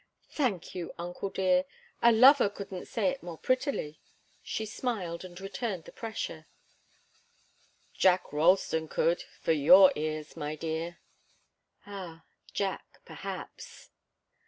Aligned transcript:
"Thank 0.31 0.73
you, 0.73 0.95
uncle 0.97 1.29
dear! 1.29 1.63
A 2.01 2.11
lover 2.11 2.49
couldn't 2.49 2.87
say 2.87 3.09
it 3.09 3.21
more 3.21 3.37
prettily." 3.37 3.99
She 4.41 4.65
smiled 4.65 5.23
and 5.23 5.39
returned 5.39 5.83
the 5.83 5.91
pressure. 5.91 6.47
"Jack 7.93 8.33
Ralston 8.33 8.87
could 8.87 9.23
for 9.39 9.51
your 9.51 9.93
ears, 9.95 10.35
my 10.35 10.55
dear." 10.55 10.97
"Ah 11.85 12.23
Jack 12.51 13.01
perhaps!" 13.05 13.91